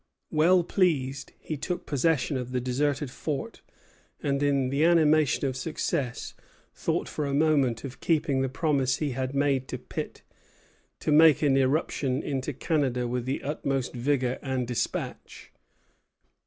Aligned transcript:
Well 0.31 0.63
pleased, 0.63 1.31
he 1.37 1.57
took 1.57 1.85
possession 1.85 2.35
of 2.35 2.53
the 2.53 2.59
deserted 2.59 3.11
fort, 3.11 3.61
and, 4.23 4.41
in 4.41 4.69
the 4.69 4.83
animation 4.83 5.45
of 5.47 5.55
success, 5.55 6.33
thought 6.73 7.07
for 7.07 7.27
a 7.27 7.35
moment 7.35 7.83
of 7.83 7.99
keeping 7.99 8.41
the 8.41 8.49
promise 8.49 8.95
he 8.97 9.11
had 9.11 9.33
given 9.33 9.67
to 9.67 9.77
Pitt 9.77 10.23
"to 11.01 11.11
make 11.11 11.43
an 11.43 11.55
irruption 11.55 12.23
into 12.23 12.51
Canada 12.51 13.07
with 13.07 13.25
the 13.25 13.43
utmost 13.43 13.93
vigor 13.93 14.39
and 14.41 14.65
despatch." 14.67 15.51